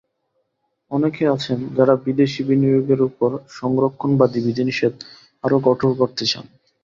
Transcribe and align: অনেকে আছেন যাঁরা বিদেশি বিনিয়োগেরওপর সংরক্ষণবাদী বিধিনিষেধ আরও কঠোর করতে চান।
অনেকে 0.91 1.23
আছেন 1.27 1.59
যাঁরা 1.75 1.95
বিদেশি 2.05 2.41
বিনিয়োগেরওপর 2.47 3.29
সংরক্ষণবাদী 3.57 4.39
বিধিনিষেধ 4.45 4.93
আরও 5.43 5.57
কঠোর 5.67 5.91
করতে 5.97 6.23
চান। 6.25 6.45